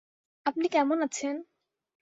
[0.45, 1.35] আপনি কেমন আছেন?